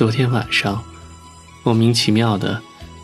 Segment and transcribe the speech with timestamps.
[0.00, 0.82] 昨天晚上，
[1.62, 2.62] 莫名其妙的，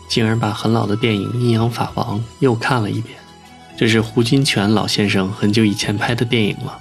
[0.09, 3.19] 竟然把很老的电影《阴阳法王》又看了一遍。
[3.77, 6.79] 这是胡金铨老先生很久以前拍的电影了，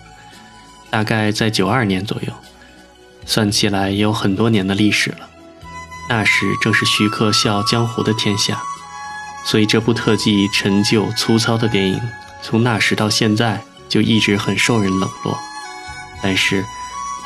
[0.88, 2.32] 大概在九二年左右，
[3.26, 5.28] 算起来也有很多年的历史了。
[6.08, 8.62] 那时正是徐克笑江湖的天下，
[9.44, 12.00] 所以这部特技陈旧粗糙的电影，
[12.40, 15.38] 从那时到现在就一直很受人冷落。
[16.22, 16.64] 但是，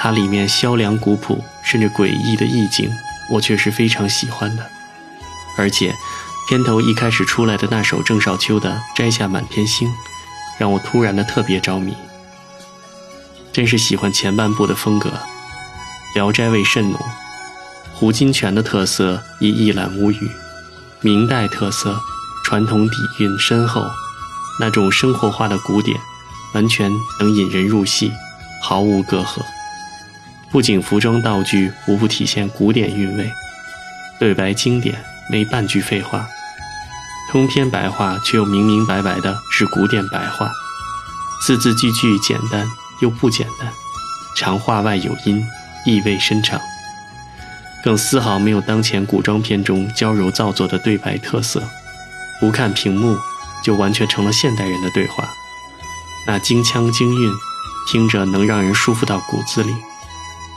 [0.02, 2.90] 它里面萧凉古朴甚至诡异的意境，
[3.30, 4.66] 我却是非常喜欢的，
[5.58, 5.94] 而且。
[6.48, 9.86] 片头一开始出来的那首郑少秋的《摘下满天星》，
[10.58, 11.94] 让我突然的特别着迷。
[13.52, 15.10] 真是喜欢前半部的风格，
[16.16, 16.98] 《聊斋》味甚浓，
[17.94, 20.28] 胡金铨的特色已一览无余，
[21.02, 22.00] 明代特色，
[22.44, 23.84] 传统底蕴深厚，
[24.58, 25.96] 那种生活化的古典，
[26.54, 28.10] 完全能引人入戏，
[28.60, 29.40] 毫无隔阂。
[30.50, 33.30] 不仅服装道具无不体现古典韵味，
[34.18, 34.96] 对白经典，
[35.30, 36.26] 没半句废话。
[37.30, 40.50] 通篇白话却又明明白白的是古典白话，
[41.46, 42.66] 字字句句简单
[43.00, 43.72] 又不简单，
[44.36, 45.40] 长话外有音，
[45.86, 46.60] 意味深长，
[47.84, 51.62] 更丝毫没有当前古装片中娇柔造作的对白特色。
[52.40, 53.16] 不看屏幕，
[53.62, 55.28] 就完全成了现代人的对话，
[56.26, 57.32] 那京腔京韵，
[57.86, 59.72] 听着能让人舒服到骨子里。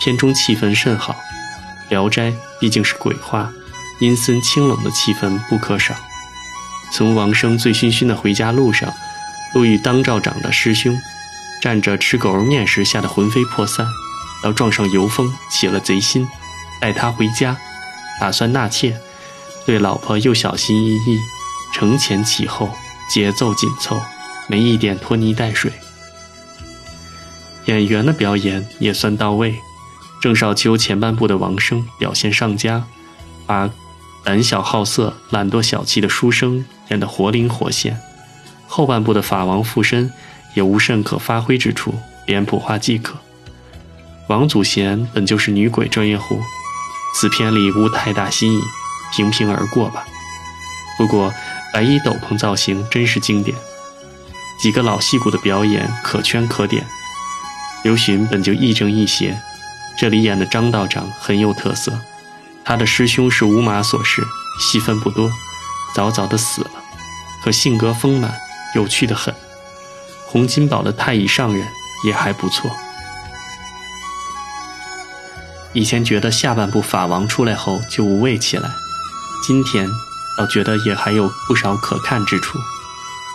[0.03, 1.13] 片中气氛甚好，
[1.89, 3.49] 《聊斋》毕竟是鬼话，
[4.01, 5.95] 阴森清冷的气氛不可少。
[6.91, 8.93] 从王生醉醺醺的回家路上，
[9.53, 10.99] 路遇当照长的师兄，
[11.61, 13.87] 站着吃狗肉面时吓得魂飞魄散，
[14.43, 16.27] 到撞上游风起了贼心，
[16.81, 17.55] 带他回家，
[18.19, 18.97] 打算纳妾，
[19.65, 21.17] 对老婆又小心翼翼，
[21.73, 22.69] 承前启后，
[23.09, 24.01] 节奏紧凑，
[24.47, 25.71] 没一点拖泥带水。
[27.67, 29.57] 演员的表演也算到位，
[30.23, 32.85] 郑少秋前半部的王生表现上佳，
[33.45, 33.69] 把。
[34.23, 37.99] 胆小好色、懒惰小气的书生演得活灵活现，
[38.69, 40.09] 后半部的法王附身
[40.53, 41.93] 也无甚可发挥之处，
[42.25, 43.15] 脸谱化即可。
[44.29, 46.39] 王祖贤本就是女鬼专业户，
[47.13, 48.61] 此片里无太大新意，
[49.13, 50.05] 平平而过吧。
[50.97, 51.33] 不过
[51.73, 53.57] 白衣斗篷造型真是经典，
[54.57, 56.85] 几个老戏骨的表演可圈可点。
[57.83, 59.37] 刘洵本就亦正亦邪，
[59.97, 61.93] 这里演的张道长很有特色。
[62.65, 64.23] 他的师兄是吴马所饰，
[64.59, 65.29] 戏份不多，
[65.93, 66.71] 早早的死了，
[67.43, 68.33] 可性格丰满，
[68.75, 69.33] 有趣的很。
[70.27, 71.67] 洪金宝的太乙上人
[72.05, 72.71] 也还不错。
[75.73, 78.69] 以前觉得下半部法王出来后就无味起来，
[79.45, 79.89] 今天
[80.37, 82.57] 倒觉得也还有不少可看之处，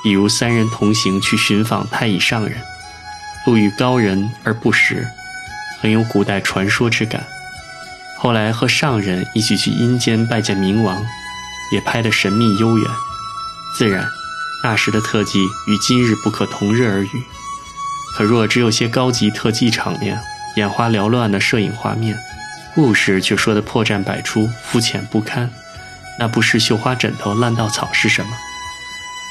[0.02, 2.56] 比如三人同行去寻访太乙上人，
[3.44, 5.06] 路遇高人而不识，
[5.80, 7.26] 很有古代传说之感。
[8.18, 11.04] 后来和上人一起去阴间拜见冥王，
[11.72, 12.86] 也拍得神秘悠远。
[13.76, 14.08] 自然，
[14.64, 17.24] 那时的特技与今日不可同日而语。
[18.16, 20.20] 可若只有些高级特技场面、
[20.56, 22.18] 眼花缭乱的摄影画面，
[22.74, 25.48] 故事却说得破绽百出、肤浅不堪，
[26.18, 28.30] 那不是绣花枕头烂稻草是什么？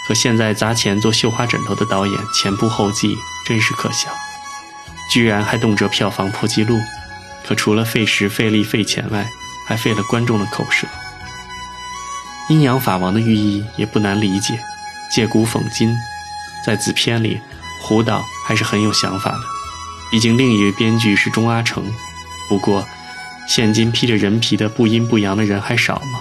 [0.08, 4.10] 和现在砸钱做绣花枕头的导演前仆后继，真是可笑，
[5.10, 6.80] 居然还动辄票房破纪录。
[7.46, 9.26] 可除了费时费力费钱外，
[9.68, 10.86] 还费了观众的口舌。
[12.50, 14.60] 阴阳法王的寓意也不难理解，
[15.10, 15.94] 借古讽今，
[16.66, 17.40] 在此片里，
[17.82, 19.40] 胡导还是很有想法的。
[20.12, 21.84] 毕竟另一位编剧是钟阿成。
[22.50, 22.86] 不过，
[23.48, 26.20] 现今披着人皮的不阴不阳的人还少吗？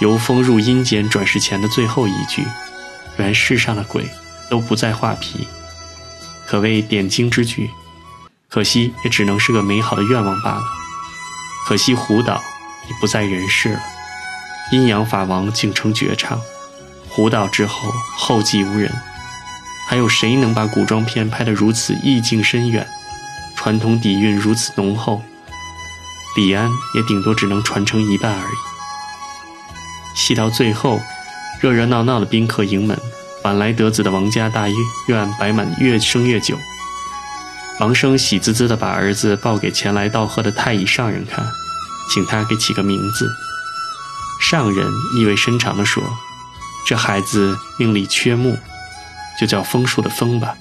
[0.00, 2.42] 由风入阴间转世前的最后一句，
[3.16, 4.06] 原世上的鬼
[4.50, 5.46] 都不再画皮，
[6.46, 7.70] 可谓点睛之句。
[8.56, 10.62] 可惜，也只能是个美好的愿望罢了。
[11.66, 12.42] 可惜胡导
[12.88, 13.80] 已不在人世了，
[14.72, 16.40] 阴阳法王竟成绝唱。
[17.06, 18.90] 胡导之后，后继无人。
[19.86, 22.88] 还有谁能把古装片拍得如此意境深远，
[23.56, 25.20] 传统底蕴如此浓厚？
[26.34, 28.56] 李安也顶多只能传承一半而已。
[30.14, 30.98] 戏到最后，
[31.60, 32.98] 热热闹闹的宾客迎门，
[33.44, 34.66] 晚来得子的王家大
[35.08, 36.58] 院摆满越生越久。
[37.78, 41.44] 王生喜滋滋地把儿子抱给前来道贺的太乙上人看，
[42.10, 43.30] 请他给起个名字。
[44.40, 46.02] 上人意味深长地说
[46.88, 48.58] ：“这孩子命里缺木，
[49.38, 50.56] 就叫枫树的枫吧。”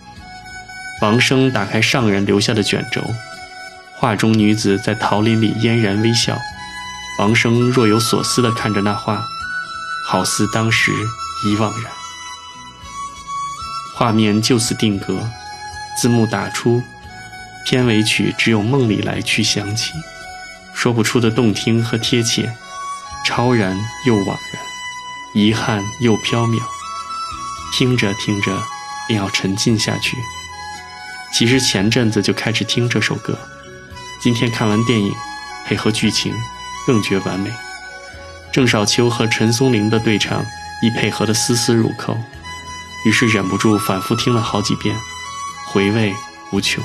[1.02, 3.02] 王生打开上人留下的卷轴，
[3.98, 6.38] 画中女子在桃林里嫣然微笑。
[7.20, 9.26] 王生若有所思地看着那画，
[10.06, 10.92] 好似当时
[11.46, 11.92] 已惘然。
[13.94, 15.18] 画面就此定格，
[15.98, 16.84] 字幕打出。
[17.66, 19.92] 片尾曲只有梦里来去响起，
[20.74, 22.48] 说不出的动听和贴切，
[23.26, 23.76] 超然
[24.06, 24.64] 又惘然，
[25.34, 26.62] 遗憾又缥缈。
[27.76, 28.64] 听着听着，
[29.08, 30.16] 便要沉浸下去。
[31.34, 33.38] 其实前阵子就开始听这首歌，
[34.22, 35.12] 今天看完电影，
[35.66, 36.32] 配合剧情，
[36.86, 37.52] 更觉完美。
[38.54, 40.46] 郑少秋和陈松伶的对唱
[40.84, 42.16] 亦配合得丝丝入扣，
[43.06, 44.96] 于是忍不住反复听了好几遍，
[45.68, 46.14] 回味
[46.52, 46.82] 无穷。